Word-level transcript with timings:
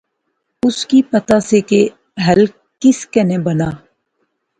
اس 0.65 0.77
کی 0.89 0.99
پتا 1.11 1.37
سا 1.49 1.59
کہ 1.69 1.79
ہل 2.25 2.41
کس 2.81 2.99
کنے 3.13 3.37
بنا 3.45 3.69